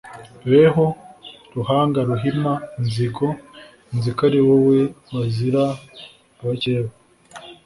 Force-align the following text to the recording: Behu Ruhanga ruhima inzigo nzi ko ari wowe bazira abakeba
Behu 0.49 0.85
Ruhanga 1.55 1.99
ruhima 2.09 2.53
inzigo 2.79 3.27
nzi 3.95 4.09
ko 4.17 4.21
ari 4.29 4.39
wowe 4.47 4.79
bazira 5.13 5.63
abakeba 6.41 6.91